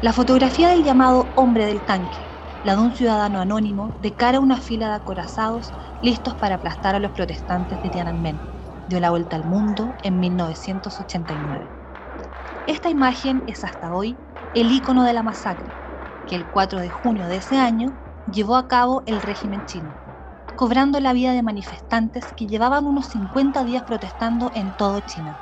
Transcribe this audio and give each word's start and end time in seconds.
La 0.00 0.12
fotografía 0.14 0.68
del 0.70 0.84
llamado 0.84 1.32
hombre 1.36 1.66
del 1.66 1.84
tanque, 1.84 2.30
la 2.62 2.76
de 2.76 2.82
un 2.82 2.94
ciudadano 2.94 3.40
anónimo 3.40 3.94
de 3.98 4.16
cara 4.16 4.38
a 4.38 4.40
una 4.40 4.60
fila 4.60 4.88
de 4.88 4.94
acorazados 4.94 5.72
listos 6.00 6.34
para 6.34 6.56
aplastar 6.56 6.94
a 6.94 6.98
los 6.98 7.12
protestantes 7.12 7.80
de 7.82 7.90
Tiananmen, 7.90 8.46
dio 8.86 9.00
la 9.00 9.10
vuelta 9.10 9.36
al 9.36 9.44
mundo 9.44 9.96
en 10.02 10.18
1989. 10.18 11.72
Esta 12.66 12.90
imagen 12.90 13.42
es 13.46 13.64
hasta 13.64 13.94
hoy 13.94 14.22
el 14.52 14.70
icono 14.70 15.04
de 15.04 15.12
la 15.14 15.22
masacre, 15.22 15.78
que 16.26 16.36
el 16.36 16.48
4 16.48 16.80
de 16.80 16.90
junio 16.90 17.26
de 17.28 17.36
ese 17.36 17.58
año 17.58 17.98
llevó 18.26 18.56
a 18.56 18.68
cabo 18.68 19.02
el 19.06 19.22
régimen 19.22 19.64
chino, 19.64 19.98
cobrando 20.54 21.00
la 21.00 21.12
vida 21.12 21.32
de 21.32 21.42
manifestantes 21.42 22.32
que 22.32 22.46
llevaban 22.46 22.86
unos 22.86 23.08
50 23.08 23.64
días 23.64 23.84
protestando 23.84 24.50
en 24.54 24.74
todo 24.74 25.00
China. 25.00 25.40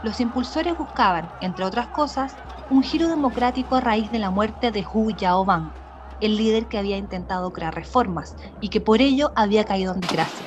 Los 0.00 0.20
impulsores 0.20 0.76
buscaban, 0.76 1.34
entre 1.40 1.64
otras 1.64 1.88
cosas, 1.88 2.38
un 2.70 2.82
giro 2.82 3.08
democrático 3.08 3.76
a 3.76 3.80
raíz 3.80 4.10
de 4.10 4.18
la 4.18 4.30
muerte 4.30 4.70
de 4.70 4.84
Hu 4.84 5.10
Yaobang, 5.10 5.72
el 6.20 6.36
líder 6.36 6.66
que 6.66 6.78
había 6.78 6.96
intentado 6.96 7.52
crear 7.52 7.74
reformas 7.74 8.36
y 8.60 8.68
que 8.68 8.80
por 8.80 9.02
ello 9.02 9.32
había 9.36 9.64
caído 9.64 9.94
en 9.94 10.00
desgracia. 10.00 10.46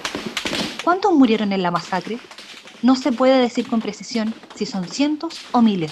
¿Cuántos 0.83 1.13
murieron 1.13 1.51
en 1.51 1.61
la 1.61 1.71
masacre? 1.71 2.17
No 2.81 2.95
se 2.95 3.11
puede 3.11 3.39
decir 3.39 3.67
con 3.67 3.81
precisión 3.81 4.33
si 4.55 4.65
son 4.65 4.87
cientos 4.87 5.41
o 5.51 5.61
miles. 5.61 5.91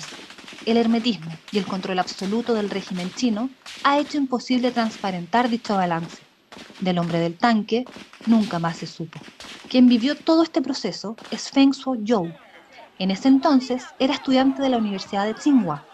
El 0.65 0.77
hermetismo 0.77 1.31
y 1.51 1.59
el 1.59 1.65
control 1.65 1.99
absoluto 1.99 2.53
del 2.55 2.69
régimen 2.71 3.11
chino 3.13 3.49
ha 3.83 3.99
hecho 3.99 4.17
imposible 4.17 4.71
transparentar 4.71 5.49
dicho 5.49 5.75
balance. 5.75 6.23
Del 6.79 6.97
hombre 6.97 7.19
del 7.19 7.37
tanque 7.37 7.85
nunca 8.25 8.57
más 8.57 8.77
se 8.77 8.87
supo. 8.87 9.19
Quien 9.69 9.87
vivió 9.87 10.15
todo 10.15 10.41
este 10.41 10.61
proceso 10.61 11.15
es 11.29 11.51
Feng 11.51 11.73
Zhou. 11.73 12.31
En 12.97 13.11
ese 13.11 13.27
entonces 13.27 13.83
era 13.99 14.13
estudiante 14.13 14.61
de 14.61 14.69
la 14.69 14.77
Universidad 14.77 15.25
de 15.25 15.33
Tsinghua 15.33 15.85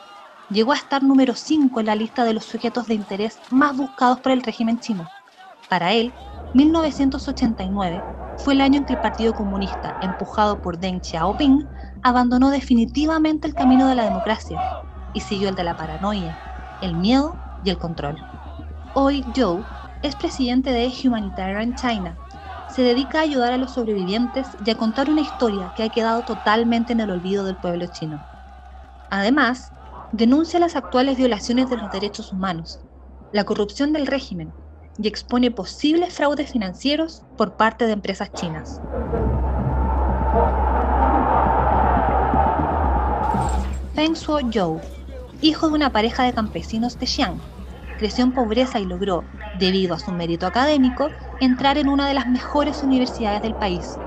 llegó 0.51 0.73
a 0.73 0.75
estar 0.75 1.01
número 1.01 1.33
5 1.35 1.79
en 1.79 1.85
la 1.87 1.95
lista 1.95 2.25
de 2.25 2.33
los 2.33 2.45
sujetos 2.45 2.87
de 2.87 2.95
interés 2.95 3.41
más 3.49 3.75
buscados 3.75 4.19
por 4.19 4.33
el 4.33 4.44
régimen 4.44 4.80
chino. 4.80 5.11
Para 5.69 5.93
él, 5.93 6.13
1989 6.53 8.05
fue 8.35 8.53
el 8.53 8.61
año 8.61 8.80
en 8.80 8.85
que 8.85 8.93
el 8.93 8.99
Partido 8.99 9.33
Comunista, 9.33 9.97
empujado 10.02 10.61
por 10.61 10.77
Deng 10.77 11.02
Xiaoping, 11.02 11.69
abandonó 12.03 12.49
definitivamente 12.49 13.47
el 13.47 13.55
camino 13.55 13.88
de 13.88 13.95
la 13.95 14.03
democracia 14.03 14.66
y 15.13 15.21
siguió 15.21 15.49
el 15.49 15.55
de 15.55 15.63
la 15.63 15.77
paranoia, 15.77 16.41
el 16.81 16.95
miedo 16.95 17.39
y 17.63 17.69
el 17.69 17.77
control. 17.77 18.27
Hoy 18.93 19.23
Zhou 19.33 19.69
es 20.02 20.15
presidente 20.15 20.71
de 20.71 20.91
Humanitarian 21.03 21.75
China. 21.75 22.19
Se 22.67 22.81
dedica 22.81 23.19
a 23.19 23.23
ayudar 23.23 23.53
a 23.53 23.58
los 23.58 23.73
sobrevivientes 23.73 24.58
y 24.65 24.69
a 24.69 24.75
contar 24.75 25.09
una 25.09 25.21
historia 25.21 25.71
que 25.75 25.83
ha 25.83 25.89
quedado 25.89 26.23
totalmente 26.25 26.93
en 26.93 26.99
el 27.02 27.11
olvido 27.11 27.45
del 27.45 27.58
pueblo 27.58 27.88
chino. 27.88 28.25
Además, 29.09 29.73
denuncia 30.12 30.59
las 30.59 30.76
actuales 30.76 31.17
violaciones 31.17 31.70
de 31.70 31.78
los 31.78 31.92
derechos 31.92 32.34
humanos, 32.34 32.80
la 33.31 33.45
corrupción 33.45 33.94
del 33.94 34.08
régimen 34.08 34.52
y 34.98 35.08
expone 35.08 35.52
posibles 35.52 36.14
fraudes 36.14 36.52
financieros 36.52 37.23
por 37.38 37.56
parte 37.56 37.86
de 37.86 37.94
empresas 37.94 38.32
chinas. 38.34 38.82
Feng 43.95 44.16
Zhou, 44.16 44.82
hijo 45.42 45.70
de 45.70 45.76
una 45.76 45.92
pareja 45.92 46.23
de 46.23 46.34
campesinos 46.34 47.00
de 47.00 47.08
Xi'an, 47.08 47.39
creció 47.98 48.26
en 48.26 48.34
pobreza 48.34 48.80
y 48.80 48.86
logró, 48.86 49.23
debido 49.59 49.95
a 49.95 50.00
su 50.00 50.12
mérito 50.12 50.45
académico, 50.45 51.09
entrar 51.39 51.78
en 51.78 51.88
una 51.88 52.08
de 52.08 52.16
las 52.16 52.28
mejores 52.28 52.84
universidades 52.84 53.42
del 53.42 53.56
país, 53.56 53.98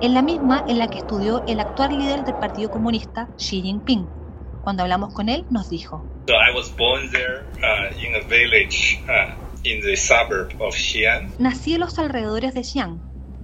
en 0.00 0.14
la 0.14 0.22
misma 0.22 0.64
en 0.66 0.78
la 0.78 0.88
que 0.88 0.98
estudió 0.98 1.42
el 1.46 1.60
actual 1.60 1.96
líder 1.96 2.24
del 2.24 2.34
Partido 2.34 2.70
Comunista, 2.70 3.28
Xi 3.36 3.62
Jinping. 3.62 4.15
Cuando 4.66 4.82
hablamos 4.82 5.14
con 5.14 5.28
él, 5.28 5.44
nos 5.48 5.70
dijo. 5.70 6.04
So 6.26 6.34
I 6.34 6.52
was 6.52 6.76
born 6.76 7.08
there 7.12 7.44
uh, 7.62 7.94
in 8.04 8.16
a 8.16 8.26
village 8.26 9.00
uh, 9.08 9.30
in 9.62 9.80
the 9.80 9.94
suburb 9.94 10.60
of 10.60 10.74
Xi'an. 10.74 11.30
Nací 11.38 11.74
en 11.74 11.80
los 11.82 12.00
alrededores 12.00 12.52
de 12.52 12.64
Xi'an, 12.64 13.00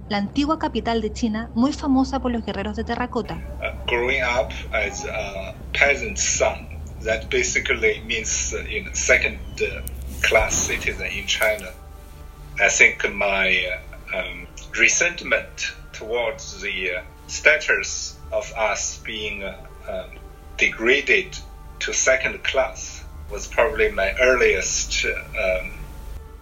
la 0.09 0.17
antigua 0.17 0.59
capital 0.59 0.99
de 1.01 1.13
China, 1.13 1.49
muy 1.55 1.71
famosa 1.71 2.19
por 2.19 2.33
los 2.33 2.43
guerreros 2.43 2.75
de 2.75 2.83
terracota. 2.83 3.35
Uh, 3.61 3.71
growing 3.87 4.21
up 4.21 4.51
as 4.73 5.05
a 5.05 5.55
peasant 5.71 6.17
son, 6.17 6.67
that 7.05 7.29
basically 7.29 8.01
means 8.05 8.53
uh, 8.53 8.57
in 8.69 8.93
second 8.93 9.39
uh, 9.61 9.81
class 10.23 10.53
citizen 10.53 11.07
in 11.07 11.25
China. 11.25 11.69
I 12.59 12.67
think 12.67 13.01
my 13.13 13.63
uh, 14.11 14.17
um, 14.17 14.45
resentment 14.77 15.71
towards 15.93 16.61
the 16.61 16.97
uh, 16.97 17.01
status 17.27 18.17
of 18.33 18.51
us 18.57 18.99
being 19.05 19.45
uh, 19.45 19.55
um, 19.87 20.19
degraded 20.57 21.37
to 21.79 21.93
second 21.93 22.43
class 22.43 23.03
was 23.31 23.47
probably 23.47 23.89
my 23.91 24.13
earliest 24.21 25.05
um, 25.05 25.71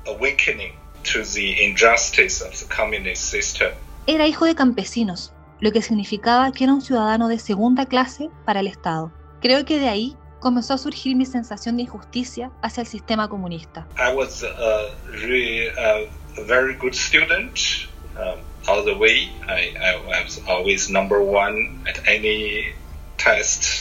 awakening 0.07 0.73
to 1.03 1.23
the 1.23 1.63
injustice 1.63 2.41
of 2.41 2.57
the 2.59 2.65
communist 2.65 3.29
system. 3.29 3.71
Era 4.07 4.27
hijo 4.27 4.45
de 4.45 4.55
campesinos, 4.55 5.31
lo 5.59 5.71
que 5.71 5.81
significaba 5.81 6.51
que 6.51 6.65
era 6.65 6.73
un 6.73 6.81
ciudadano 6.81 7.27
de 7.27 7.39
segunda 7.39 7.85
clase 7.85 8.29
para 8.45 8.59
el 8.59 8.67
Estado. 8.67 9.11
Creo 9.41 9.65
que 9.65 9.79
de 9.79 9.89
ahí 9.89 10.17
comenzó 10.39 10.73
a 10.73 10.77
surgir 10.77 11.15
mi 11.15 11.25
sensación 11.25 11.77
de 11.77 11.83
injusticia 11.83 12.51
hacia 12.61 12.81
el 12.81 12.87
sistema 12.87 13.29
comunista. 13.29 13.87
I 13.97 14.13
was 14.13 14.43
a, 14.43 14.89
really, 15.07 15.69
uh, 15.69 16.07
a 16.37 16.43
very 16.45 16.75
good 16.75 16.93
student 16.93 17.87
um, 18.17 18.39
all 18.67 18.83
the 18.83 18.95
way. 18.95 19.29
I, 19.47 19.73
I 19.79 20.23
was 20.23 20.41
always 20.47 20.89
number 20.89 21.21
one 21.21 21.83
at 21.87 21.99
any 22.07 22.73
tests 23.17 23.80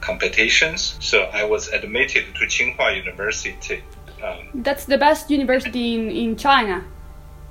competitions. 0.00 0.96
So 1.00 1.22
I 1.32 1.44
was 1.44 1.68
admitted 1.68 2.24
to 2.34 2.46
Tsinghua 2.46 2.96
University. 2.96 3.82
Um, 4.22 4.62
That's 4.62 4.84
the 4.84 4.98
best 4.98 5.30
university 5.30 5.94
in, 5.94 6.10
in 6.10 6.36
China. 6.36 6.84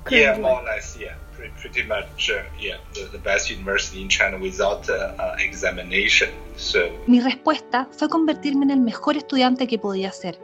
Currently. 0.04 0.20
Yeah, 0.20 0.38
more 0.38 0.60
or 0.60 0.64
less. 0.64 0.96
Yeah, 0.98 1.14
pretty, 1.32 1.52
pretty 1.60 1.82
much. 1.84 2.30
Uh, 2.30 2.42
yeah, 2.60 2.76
the, 2.94 3.08
the, 3.12 3.18
best 3.18 3.50
university 3.50 4.02
in 4.02 4.08
China 4.08 4.38
without 4.38 4.88
uh, 4.88 5.14
uh, 5.18 5.36
examination. 5.38 6.30
So. 6.56 6.90
Mi 7.06 7.20
respuesta 7.20 7.88
fue 7.90 8.08
convertirme 8.08 8.64
en 8.64 8.70
el 8.70 8.80
mejor 8.80 9.16
estudiante 9.16 9.66
que 9.66 9.78
podía 9.78 10.12
ser, 10.12 10.38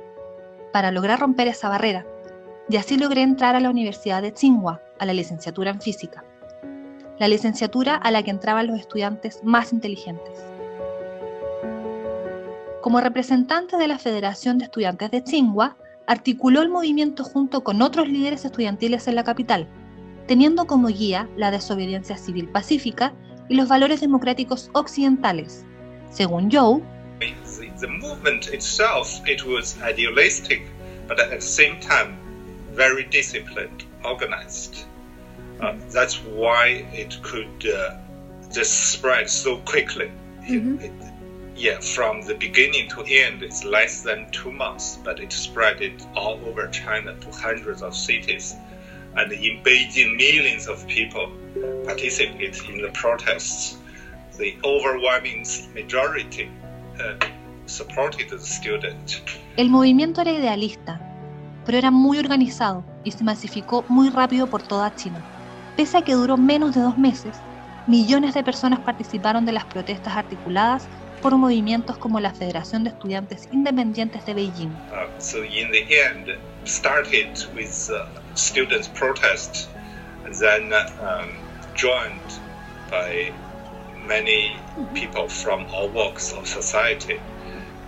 para 0.73 0.91
lograr 0.91 1.21
romper 1.21 1.49
esa 1.49 1.69
barrera. 1.69 2.07
Y 2.69 2.77
así 2.77 2.97
logré 2.97 3.23
entrar 3.23 3.55
a 3.55 3.61
la 3.61 3.69
Universidad 3.69 4.23
de 4.23 4.33
Tsinghua, 4.33 4.81
a 4.99 5.07
la 5.07 5.13
licenciatura 5.13 5.71
en 5.71 5.81
física. 5.81 6.25
La 7.19 7.29
licenciatura 7.29 7.95
a 7.95 8.11
la 8.11 8.23
que 8.23 8.31
entraban 8.31 8.67
los 8.67 8.81
estudiantes 8.81 9.41
más 9.45 9.73
inteligentes. 9.73 10.43
Como 12.85 13.01
representante 13.01 13.79
de 13.79 13.89
la 13.89 13.99
Federación 13.99 14.59
de 14.59 14.67
Estudiantes 14.67 15.11
de 15.11 15.23
Tsinghua, 15.23 15.79
articuló 16.07 16.61
el 16.61 16.69
movimiento 16.69 17.25
junto 17.25 17.65
con 17.65 17.81
otros 17.81 18.11
líderes 18.11 18.45
estudiantiles 18.45 19.09
en 19.09 19.15
la 19.15 19.25
capital, 19.25 19.67
teniendo 20.27 20.67
como 20.67 20.89
guía 20.89 21.27
la 21.35 21.51
desobediencia 21.51 22.19
civil 22.19 22.47
pacífica 22.51 23.15
y 23.49 23.55
los 23.55 23.69
valores 23.69 24.03
democráticos 24.03 24.69
occidentales. 24.75 25.65
Según 26.11 26.51
Zhou, 26.51 26.83
the 27.81 27.87
movement 27.87 28.53
itself 28.53 29.19
it 29.27 29.43
was 29.47 29.79
idealistic, 29.83 30.67
but 31.09 31.19
at 31.19 31.31
the 31.31 31.41
same 31.41 31.81
time 31.81 32.19
very 32.75 33.05
disciplined, 33.05 33.87
organized. 34.05 34.85
Uh, 35.63 35.73
that's 35.91 36.21
why 36.37 36.85
it 36.93 37.19
could 37.23 37.49
uh, 37.65 37.97
just 38.53 38.93
spread 38.93 39.27
so 39.27 39.57
quickly. 39.65 40.11
Mm 40.47 40.61
-hmm. 40.61 40.85
it, 40.85 41.14
yeah, 41.57 41.79
from 41.79 42.23
the 42.23 42.35
beginning 42.35 42.89
to 42.91 43.03
end, 43.03 43.43
it's 43.43 43.65
less 43.65 44.03
than 44.03 44.31
two 44.33 44.51
months, 44.51 44.99
but 45.05 45.21
it 45.21 45.33
spread 45.33 45.81
it 45.81 46.05
all 46.17 46.41
over 46.47 46.69
China 46.69 47.15
to 47.21 47.31
hundreds 47.31 47.83
of 47.83 47.95
cities. 47.95 48.57
And 49.17 49.31
in 49.33 49.63
Beijing, 49.63 50.17
millions 50.17 50.67
of 50.67 50.85
people 50.89 51.31
participate 51.85 52.61
in 52.69 52.83
the 52.83 52.91
protests. 52.93 53.79
The 54.37 54.57
overwhelming 54.65 55.47
majority 55.75 56.51
uh, 56.99 57.25
supported 57.67 58.31
the 58.31 58.39
student. 58.41 59.23
El 59.57 59.69
movimiento 59.69 60.23
era 60.23 60.33
idealista, 60.33 61.01
pero 61.65 61.79
era 61.79 61.93
muy 61.93 62.19
organizado 62.19 62.85
y 63.05 63.13
se 63.13 63.23
masificó 63.23 63.85
muy 63.89 64.11
rápido 64.11 64.49
por 64.49 64.63
toda 64.63 64.93
China. 64.97 65.25
Pese 65.77 65.99
a 65.99 66.03
que 66.03 66.15
duró 66.15 66.37
menos 66.37 66.75
de 66.75 66.81
dos 66.81 66.99
meses, 66.99 67.37
millones 67.87 68.35
de 68.35 68.43
personas 68.43 68.81
participaron 68.81 69.45
de 69.45 69.53
las 69.53 69.65
protestas 69.67 70.17
articuladas 70.17 70.89
por 71.25 71.39
movimientos 71.39 71.97
como 71.97 72.21
la 72.21 72.35
Federación 72.35 72.85
de 72.85 72.91
Estudiantes 72.91 73.49
Independientes 73.51 74.27
de 74.27 74.35
Beijing. 74.35 74.73
Uh, 74.93 75.09
so 75.17 75.43
in 75.43 75.71
the 75.71 75.83
end, 76.07 76.29
started 76.65 77.31
with 77.55 77.91
uh, 77.91 78.05
students' 78.35 78.89
protest, 78.89 79.71
and 80.27 80.35
then 80.35 80.71
um, 81.01 81.31
joined 81.75 82.21
by 82.91 83.33
many 84.07 84.55
people 84.93 85.27
from 85.27 85.65
all 85.73 85.89
walks 85.89 86.35
of 86.35 86.47
society. 86.47 87.19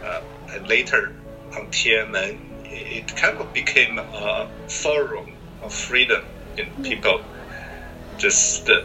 Uh, 0.02 0.22
and 0.54 0.66
later, 0.66 1.12
on 1.58 1.66
Tiananmen, 1.66 2.38
it 2.64 3.14
kind 3.16 3.36
of 3.36 3.52
became 3.52 3.98
a 3.98 4.48
forum 4.66 5.30
of 5.62 5.74
freedom 5.74 6.24
in 6.56 6.64
people. 6.82 7.20
Just 8.16 8.70
uh, 8.70 8.80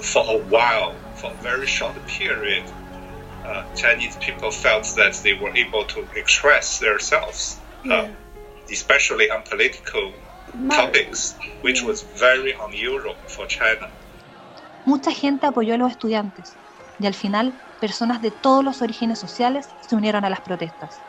for 0.00 0.24
a 0.26 0.38
while, 0.48 0.94
for 1.16 1.30
a 1.30 1.42
very 1.42 1.66
short 1.66 1.94
period, 2.06 2.64
uh, 3.46 3.64
Chinese 3.74 4.16
people 4.18 4.50
felt 4.50 4.84
that 4.96 5.12
they 5.22 5.34
were 5.34 5.52
able 5.56 5.86
to 5.86 6.00
express 6.18 6.78
themselves, 6.80 7.60
uh, 7.84 7.88
Yeah. 7.88 8.10
especially 8.70 9.30
on 9.30 9.42
political 9.44 10.12
topics, 10.70 11.36
which 11.62 11.82
was 11.82 12.02
very 12.18 12.52
unusual 12.66 13.14
for 13.28 13.46
China. 13.46 13.88
Mucha 14.84 15.10
gente 15.10 15.46
apoyó 15.46 15.74
a 15.74 15.78
los 15.78 15.90
estudiantes 15.90 16.56
y 16.98 17.06
al 17.06 17.14
final 17.14 17.54
personas 17.80 18.20
de 18.22 18.30
todos 18.30 18.64
los 18.64 18.82
orígenes 18.82 19.18
sociales 19.18 19.68
se 19.80 19.94
unieron 19.96 20.24
a 20.24 20.30
las 20.30 20.40
protestas. 20.40 21.02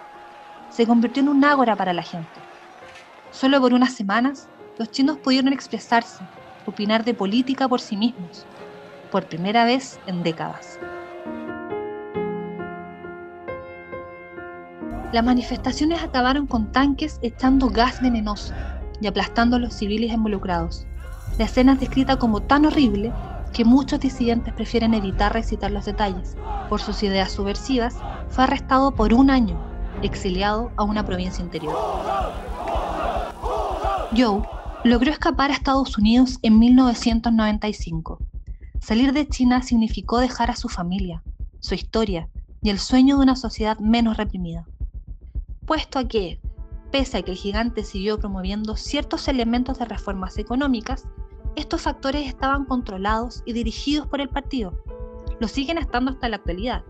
Se 0.69 0.85
convirtió 0.85 1.21
en 1.21 1.29
un 1.29 1.43
ágora 1.45 1.75
para 1.75 1.93
la 1.93 2.03
gente. 2.03 2.41
Solo 3.31 3.59
por 3.61 3.73
unas 3.73 3.93
semanas, 3.93 4.49
los 4.77 4.89
chinos 4.91 5.17
pudieron 5.19 5.53
expresarse, 5.53 6.25
opinar 6.65 7.03
de 7.03 7.13
política 7.13 7.67
por 7.67 7.79
sí 7.81 7.95
mismos, 7.95 8.47
por 9.11 9.27
primera 9.27 9.63
vez 9.65 9.99
en 10.07 10.23
décadas. 10.23 10.79
Las 15.13 15.23
manifestaciones 15.23 16.03
acabaron 16.03 16.47
con 16.47 16.71
tanques 16.71 17.19
echando 17.21 17.69
gas 17.69 18.01
venenoso 18.01 18.53
y 18.99 19.07
aplastando 19.07 19.55
a 19.55 19.59
los 19.59 19.73
civiles 19.73 20.11
involucrados. 20.11 20.85
La 21.37 21.45
escena 21.45 21.73
es 21.73 21.79
descrita 21.79 22.17
como 22.17 22.41
tan 22.41 22.65
horrible 22.65 23.13
que 23.53 23.63
muchos 23.63 24.01
disidentes 24.01 24.53
prefieren 24.53 24.93
evitar 24.93 25.33
recitar 25.33 25.71
los 25.71 25.85
detalles. 25.85 26.35
Por 26.67 26.81
sus 26.81 27.01
ideas 27.03 27.31
subversivas, 27.31 27.95
fue 28.29 28.43
arrestado 28.43 28.91
por 28.91 29.13
un 29.13 29.29
año, 29.29 29.57
exiliado 30.01 30.71
a 30.75 30.83
una 30.83 31.05
provincia 31.05 31.43
interior. 31.43 31.75
Joe 34.15 34.41
logró 34.83 35.11
escapar 35.11 35.51
a 35.51 35.53
Estados 35.53 35.97
Unidos 35.97 36.39
en 36.41 36.59
1995. 36.59 38.19
Salir 38.81 39.13
de 39.13 39.27
China 39.27 39.61
significó 39.61 40.19
dejar 40.19 40.51
a 40.51 40.55
su 40.55 40.67
familia, 40.67 41.23
su 41.59 41.75
historia 41.75 42.27
y 42.61 42.69
el 42.69 42.79
sueño 42.79 43.17
de 43.17 43.23
una 43.23 43.35
sociedad 43.35 43.79
menos 43.79 44.17
reprimida. 44.17 44.65
Puesto 45.67 45.99
a 45.99 46.07
que, 46.07 46.39
pese 46.93 47.17
a 47.17 47.21
que 47.23 47.31
el 47.31 47.37
gigante 47.37 47.83
siguió 47.83 48.17
promoviendo 48.17 48.77
ciertos 48.77 49.27
elementos 49.27 49.77
de 49.77 49.83
reformas 49.83 50.37
económicas, 50.37 51.05
estos 51.57 51.81
factores 51.81 52.25
estaban 52.25 52.63
controlados 52.63 53.43
y 53.45 53.51
dirigidos 53.51 54.07
por 54.07 54.21
el 54.21 54.29
partido. 54.29 54.81
Lo 55.41 55.49
siguen 55.49 55.77
estando 55.77 56.11
hasta 56.11 56.29
la 56.29 56.37
actualidad. 56.37 56.85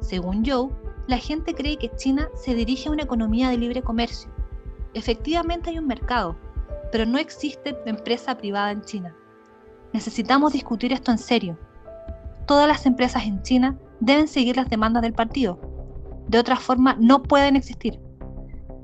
Según 0.00 0.44
Joe, 0.46 0.70
la 1.08 1.18
gente 1.18 1.56
cree 1.56 1.76
que 1.76 1.90
China 1.96 2.28
se 2.36 2.54
dirige 2.54 2.88
a 2.88 2.92
una 2.92 3.02
economía 3.02 3.50
de 3.50 3.58
libre 3.58 3.82
comercio. 3.82 4.30
Efectivamente 4.94 5.70
hay 5.70 5.80
un 5.80 5.88
mercado, 5.88 6.36
pero 6.92 7.06
no 7.06 7.18
existe 7.18 7.76
empresa 7.84 8.36
privada 8.36 8.70
en 8.70 8.82
China. 8.82 9.12
Necesitamos 9.92 10.52
discutir 10.52 10.92
esto 10.92 11.10
en 11.10 11.18
serio. 11.18 11.58
Todas 12.46 12.68
las 12.68 12.86
empresas 12.86 13.24
en 13.24 13.42
China 13.42 13.76
deben 13.98 14.28
seguir 14.28 14.54
las 14.54 14.70
demandas 14.70 15.02
del 15.02 15.14
partido. 15.14 15.58
De 16.28 16.38
otra 16.38 16.56
forma, 16.56 16.96
no 17.00 17.24
pueden 17.24 17.56
existir. 17.56 18.03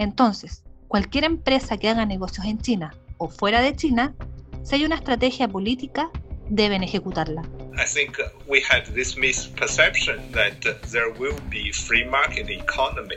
Entonces, 0.00 0.64
cualquier 0.88 1.24
empresa 1.24 1.76
que 1.76 1.90
haga 1.90 2.06
negocios 2.06 2.46
en 2.46 2.58
China 2.58 2.90
o 3.18 3.28
fuera 3.28 3.60
de 3.60 3.76
China, 3.76 4.14
si 4.62 4.76
hay 4.76 4.86
una 4.86 4.94
estrategia 4.94 5.46
política, 5.46 6.10
deben 6.48 6.82
ejecutarla. 6.82 7.42
I 7.76 7.84
think 7.84 8.16
we 8.48 8.62
had 8.62 8.86
this 8.94 9.18
misperception 9.18 10.32
that 10.32 10.58
there 10.90 11.12
will 11.18 11.38
be 11.50 11.70
free 11.70 12.06
market 12.06 12.48
economy. 12.48 13.16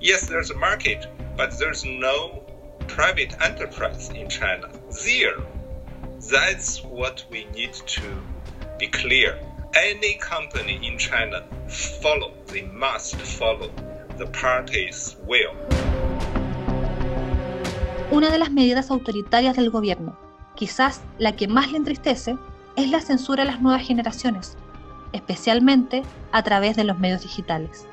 Yes, 0.00 0.26
there's 0.26 0.50
a 0.50 0.56
market, 0.56 1.06
but 1.36 1.56
there's 1.56 1.84
no 1.84 2.42
private 2.88 3.36
enterprise 3.40 4.10
in 4.10 4.28
China. 4.28 4.68
Zero. 4.90 5.46
That's 6.32 6.82
what 6.82 7.24
we 7.30 7.44
need 7.54 7.74
to 7.74 8.02
be 8.80 8.88
clear. 8.88 9.38
Any 9.76 10.18
company 10.18 10.80
in 10.82 10.98
China 10.98 11.44
follow, 12.02 12.34
they 12.48 12.62
must 12.62 13.14
follow 13.14 13.70
the 14.18 14.26
party's 14.26 15.14
will. 15.28 15.54
Una 18.14 18.30
de 18.30 18.38
las 18.38 18.52
medidas 18.52 18.92
autoritarias 18.92 19.56
del 19.56 19.70
gobierno, 19.70 20.16
quizás 20.54 21.02
la 21.18 21.34
que 21.34 21.48
más 21.48 21.72
le 21.72 21.78
entristece, 21.78 22.38
es 22.76 22.88
la 22.88 23.00
censura 23.00 23.42
a 23.42 23.44
las 23.44 23.60
nuevas 23.60 23.84
generaciones, 23.84 24.56
especialmente 25.12 26.04
a 26.30 26.44
través 26.44 26.76
de 26.76 26.84
los 26.84 26.96
medios 27.00 27.22
digitales. 27.22 27.88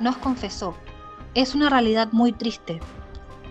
Nos 0.00 0.16
confesó, 0.16 0.74
es 1.34 1.54
una 1.54 1.68
realidad 1.68 2.08
muy 2.12 2.32
triste. 2.32 2.80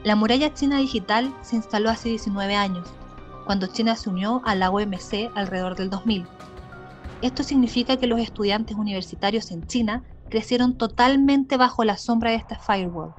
La 0.03 0.15
muralla 0.15 0.51
china 0.51 0.79
digital 0.79 1.31
se 1.43 1.57
instaló 1.57 1.91
hace 1.91 2.09
19 2.09 2.55
años, 2.55 2.89
cuando 3.45 3.67
China 3.67 3.95
se 3.95 4.09
unió 4.09 4.41
a 4.45 4.55
la 4.55 4.71
OMC 4.71 5.29
alrededor 5.35 5.75
del 5.75 5.91
2000. 5.91 6.25
Esto 7.21 7.43
significa 7.43 7.97
que 7.97 8.07
los 8.07 8.19
estudiantes 8.19 8.75
universitarios 8.75 9.51
en 9.51 9.67
China 9.67 10.01
crecieron 10.31 10.75
totalmente 10.75 11.55
bajo 11.55 11.83
la 11.83 11.97
sombra 11.97 12.31
de 12.31 12.37
esta 12.37 12.57
firewall. 12.57 13.13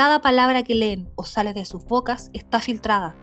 Cada 0.00 0.22
palabra 0.22 0.62
que 0.62 0.74
leen 0.74 1.10
o 1.14 1.24
sale 1.24 1.52
de 1.52 1.66
sus 1.66 1.84
bocas 1.84 2.30
está 2.32 2.58
filtrada. 2.58 3.14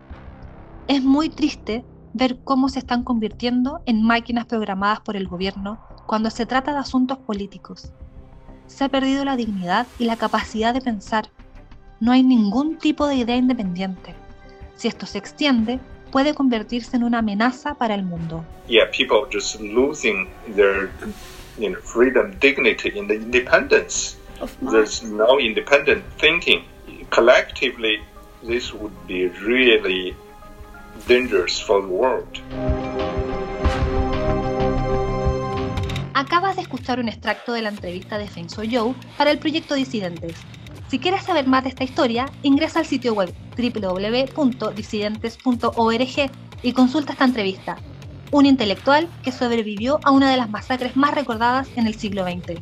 Es 0.86 1.02
muy 1.02 1.28
triste 1.28 1.84
ver 2.12 2.38
cómo 2.44 2.68
se 2.68 2.78
están 2.78 3.02
convirtiendo 3.02 3.80
en 3.84 4.04
máquinas 4.04 4.46
programadas 4.46 5.00
por 5.00 5.16
el 5.16 5.26
gobierno 5.26 5.80
cuando 6.06 6.30
se 6.30 6.46
trata 6.46 6.72
de 6.72 6.78
asuntos 6.78 7.18
políticos. 7.18 7.90
Se 8.68 8.84
ha 8.84 8.88
perdido 8.88 9.24
la 9.24 9.34
dignidad 9.34 9.88
y 9.98 10.04
la 10.04 10.14
capacidad 10.14 10.72
de 10.72 10.80
pensar. 10.80 11.30
No 11.98 12.12
hay 12.12 12.22
ningún 12.22 12.78
tipo 12.78 13.08
de 13.08 13.16
idea 13.16 13.34
independiente. 13.34 14.14
Si 14.76 14.86
esto 14.86 15.04
se 15.04 15.18
extiende, 15.18 15.80
puede 16.12 16.32
convertirse 16.32 16.96
en 16.96 17.02
una 17.02 17.18
amenaza 17.18 17.74
para 17.74 17.96
el 17.96 18.04
mundo. 18.04 18.44
Yeah, 18.68 18.88
people 18.96 19.26
just 19.32 19.60
losing 19.60 20.28
their 20.54 20.90
you 21.58 21.70
know, 21.70 21.80
freedom, 21.82 22.38
dignity, 22.38 22.96
and 22.96 23.10
independence. 23.10 24.17
Of 24.40 24.56
mind. 24.62 24.74
There's 24.74 25.02
no 25.02 25.38
independent 25.38 26.04
thinking. 26.18 26.64
Collectively, 27.10 28.00
this 28.42 28.72
would 28.72 28.94
be 29.06 29.28
really 29.28 30.16
dangerous 31.06 31.60
for 31.60 31.82
the 31.82 31.88
world. 31.88 32.40
Acabas 36.14 36.56
de 36.56 36.62
escuchar 36.62 36.98
un 37.00 37.08
extracto 37.08 37.52
de 37.52 37.62
la 37.62 37.68
entrevista 37.68 38.18
de 38.18 38.28
Feng 38.28 38.48
Joe 38.48 38.94
para 39.16 39.30
el 39.30 39.38
proyecto 39.38 39.74
Disidentes. 39.74 40.34
Si 40.88 40.98
quieres 40.98 41.22
saber 41.22 41.46
más 41.46 41.62
de 41.64 41.70
esta 41.70 41.84
historia, 41.84 42.26
ingresa 42.42 42.80
al 42.80 42.86
sitio 42.86 43.14
web 43.14 43.32
www.disidentes.org 43.56 46.30
y 46.62 46.72
consulta 46.72 47.12
esta 47.12 47.24
entrevista. 47.24 47.76
Un 48.30 48.46
intelectual 48.46 49.08
que 49.22 49.32
sobrevivió 49.32 50.00
a 50.02 50.10
una 50.10 50.30
de 50.30 50.36
las 50.36 50.50
masacres 50.50 50.96
más 50.96 51.14
recordadas 51.14 51.68
en 51.76 51.86
el 51.86 51.94
siglo 51.94 52.24
XX. 52.24 52.60